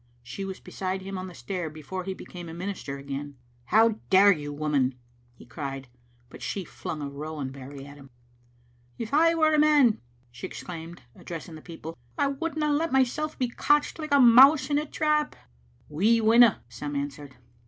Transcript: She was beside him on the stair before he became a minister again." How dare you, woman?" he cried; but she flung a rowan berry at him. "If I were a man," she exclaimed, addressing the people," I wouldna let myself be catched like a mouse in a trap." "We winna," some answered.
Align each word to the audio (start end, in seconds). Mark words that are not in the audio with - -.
She 0.23 0.43
was 0.45 0.59
beside 0.59 1.03
him 1.03 1.15
on 1.19 1.27
the 1.27 1.35
stair 1.35 1.69
before 1.69 2.05
he 2.05 2.15
became 2.15 2.49
a 2.49 2.55
minister 2.55 2.97
again." 2.97 3.37
How 3.65 3.99
dare 4.09 4.31
you, 4.31 4.51
woman?" 4.51 4.95
he 5.35 5.45
cried; 5.45 5.89
but 6.27 6.41
she 6.41 6.65
flung 6.65 7.03
a 7.03 7.07
rowan 7.07 7.51
berry 7.51 7.85
at 7.85 7.97
him. 7.97 8.09
"If 8.97 9.13
I 9.13 9.35
were 9.35 9.53
a 9.53 9.59
man," 9.59 10.01
she 10.31 10.47
exclaimed, 10.47 11.03
addressing 11.15 11.53
the 11.53 11.61
people," 11.61 11.95
I 12.17 12.29
wouldna 12.29 12.71
let 12.73 12.91
myself 12.91 13.37
be 13.37 13.49
catched 13.49 13.99
like 13.99 14.11
a 14.11 14.19
mouse 14.19 14.71
in 14.71 14.79
a 14.79 14.87
trap." 14.87 15.35
"We 15.87 16.19
winna," 16.19 16.63
some 16.67 16.95
answered. 16.95 17.35